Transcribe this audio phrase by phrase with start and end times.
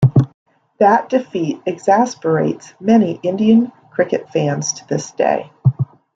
[0.79, 5.51] That defeat exasperates many Indian cricket fans to this day.